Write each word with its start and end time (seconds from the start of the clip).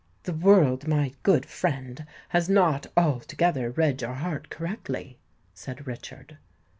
"The 0.23 0.33
world, 0.33 0.87
my 0.87 1.13
good 1.21 1.45
friend, 1.45 2.07
has 2.29 2.49
not 2.49 2.87
altogether 2.97 3.69
read 3.69 4.01
your 4.01 4.15
heart 4.15 4.49
correctly," 4.49 5.19
said 5.53 5.85
Richard. 5.85 6.39